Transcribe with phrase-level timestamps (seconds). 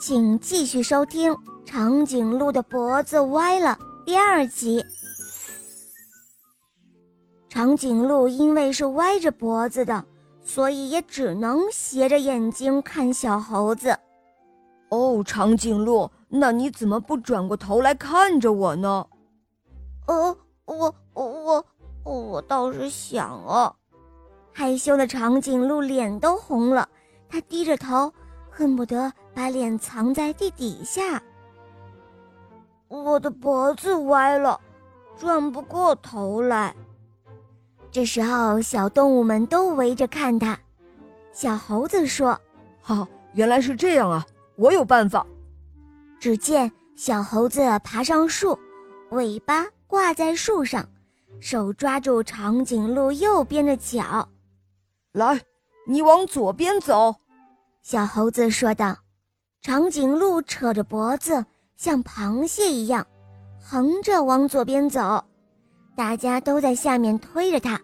[0.00, 1.30] 请继续收听
[1.66, 4.82] 《长颈鹿的脖子歪了》第二集。
[7.50, 10.02] 长颈鹿因为是歪着脖子的，
[10.42, 13.94] 所以也只能斜着眼睛看小猴子。
[14.88, 19.06] 哦，长颈鹿，那你怎么不转过头来看着我呢？
[20.06, 21.64] 呃，我我我
[22.04, 23.70] 我倒是想啊。
[24.50, 26.88] 害羞的长颈鹿脸都红了，
[27.28, 28.10] 它低着头。
[28.60, 31.22] 恨不得把脸藏在地底下。
[32.88, 34.60] 我的脖子歪了，
[35.16, 36.76] 转不过头来。
[37.90, 40.58] 这时候，小动物们都围着看他。
[41.32, 42.38] 小猴子说
[42.84, 44.26] ：“哈，原来是这样啊！
[44.56, 45.26] 我有办法。”
[46.20, 48.58] 只见小猴子爬上树，
[49.12, 50.86] 尾巴挂在树上，
[51.40, 54.28] 手抓住长颈鹿右边的脚。
[55.12, 55.40] 来，
[55.86, 57.16] 你往左边走。
[57.82, 58.96] 小猴子说道
[59.62, 61.44] ：“长颈鹿扯着脖子，
[61.76, 63.06] 像螃蟹一样，
[63.58, 65.24] 横着往左边走。
[65.96, 67.80] 大家都在下面推着它。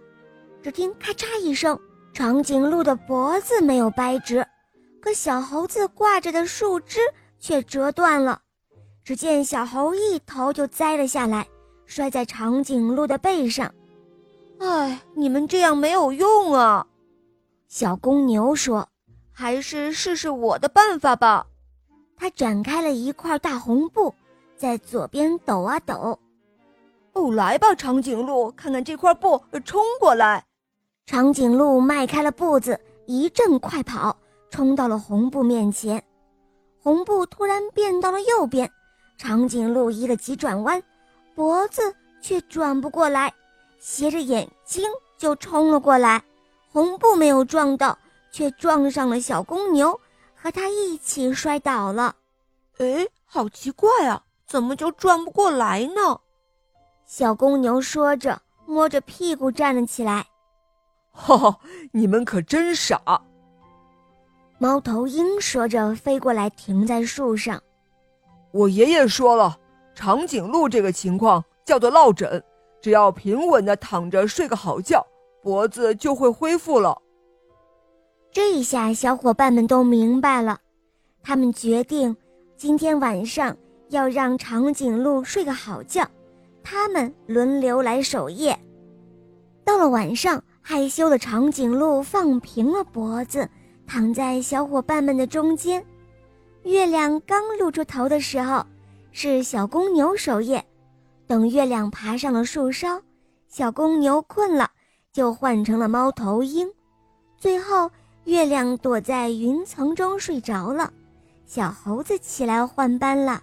[0.63, 1.79] 只听咔嚓一声，
[2.13, 4.47] 长颈鹿的脖子没有掰直，
[5.01, 7.01] 可小猴子挂着的树枝
[7.39, 8.43] 却折断了。
[9.03, 11.47] 只见小猴一头就栽了下来，
[11.87, 13.73] 摔在长颈鹿的背上。
[14.59, 16.87] 哎，你们这样没有用啊！”
[17.67, 18.87] 小公牛说。
[19.39, 21.47] 还是试试我的办法吧。
[22.17, 24.15] 他展开了一块大红布，
[24.57, 26.19] 在左边抖啊抖。
[27.13, 30.43] 哦，来吧，长颈鹿，看看这块布，冲过来！
[31.05, 34.17] 长颈鹿迈开了步子，一阵快跑，
[34.49, 36.03] 冲到了红布面前。
[36.81, 38.71] 红布突然变到了右边，
[39.19, 40.83] 长颈鹿一个急转弯，
[41.35, 43.35] 脖子却转不过来，
[43.79, 46.23] 斜着眼睛就冲了过来。
[46.73, 47.99] 红布没有撞到。
[48.37, 49.99] 却撞上了小公牛，
[50.35, 52.15] 和他一起摔倒了。
[52.77, 56.21] 哎，好奇怪啊，怎么就转不过来呢？
[57.07, 60.27] 小公牛说着，摸着屁股站了起来。
[61.13, 61.59] 哈哈，
[61.93, 63.01] 你们可真傻！
[64.59, 67.59] 猫头鹰说着，飞过来停在树上。
[68.51, 69.59] 我爷爷说了，
[69.95, 72.45] 长颈鹿这个情况叫做落枕，
[72.83, 75.07] 只要平稳的躺着睡个好觉，
[75.43, 77.01] 脖子就会恢复了。
[78.37, 80.59] 这一下，小伙伴们都明白了。
[81.23, 82.15] 他们决定，
[82.55, 83.57] 今天晚上
[83.89, 86.07] 要让长颈鹿睡个好觉，
[86.63, 88.55] 他们轮流来守夜。
[89.65, 93.49] 到了晚上，害羞的长颈鹿放平了脖子，
[93.87, 95.83] 躺在小伙伴们的中间。
[96.65, 98.63] 月亮刚露出头的时候，
[99.13, 100.63] 是小公牛守夜。
[101.27, 103.01] 等月亮爬上了树梢，
[103.49, 104.71] 小公牛困了，
[105.11, 106.71] 就换成了猫头鹰。
[107.39, 107.91] 最后。
[108.27, 110.93] 月亮躲在云层中睡着了，
[111.47, 113.41] 小猴子起来换班了。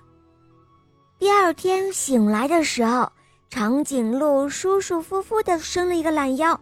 [1.17, 3.09] 第二天醒来的时候，
[3.49, 6.59] 长颈鹿舒舒服服地伸了一个懒腰。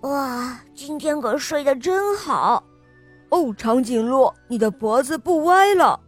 [0.00, 2.64] 哇，今天可睡得真好！
[3.28, 5.98] 哦，长颈鹿，你的脖子不歪了。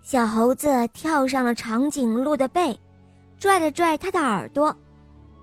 [0.00, 2.78] 小猴子跳上了长颈鹿的背，
[3.36, 4.74] 拽了拽它的耳朵。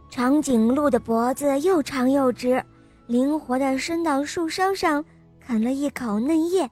[0.09, 2.63] 长颈鹿的脖子又长又直，
[3.07, 5.03] 灵活地伸到树梢上。
[5.45, 6.69] 啃了一口嫩叶，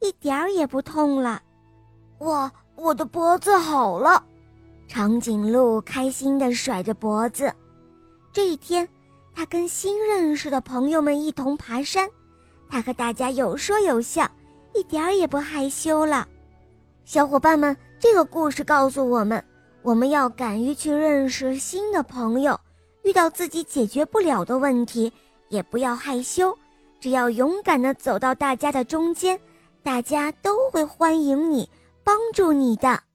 [0.00, 1.40] 一点儿也不痛了。
[2.18, 4.22] 哇，我的脖子好了！
[4.88, 7.52] 长颈鹿开心地甩着脖子。
[8.32, 8.88] 这一天，
[9.34, 12.08] 他跟新认识的朋友们一同爬山，
[12.68, 14.30] 他和大家有说有笑，
[14.74, 16.26] 一点儿也不害羞了。
[17.04, 19.42] 小伙伴们，这个故事告诉我们，
[19.82, 22.58] 我们要敢于去认识新的朋友，
[23.04, 25.12] 遇到自己解决不了的问题，
[25.48, 26.56] 也不要害羞。
[27.00, 29.38] 只要勇敢地走到大家的中间，
[29.82, 31.68] 大家都会欢迎你，
[32.02, 33.05] 帮助你的。